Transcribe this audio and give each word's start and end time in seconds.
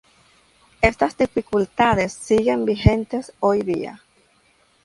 Estas 0.81 1.15
dificultades 1.15 2.13
siguen 2.13 2.65
vigentes 2.65 3.33
hoy 3.39 3.61
día. 3.61 4.01